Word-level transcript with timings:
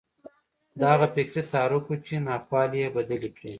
دا 0.79 0.87
هغه 0.95 1.07
فکري 1.15 1.41
تحرک 1.51 1.85
و 1.87 1.93
چې 2.05 2.15
ناخوالې 2.27 2.77
یې 2.83 2.93
بدلې 2.95 3.29
کړې 3.35 3.49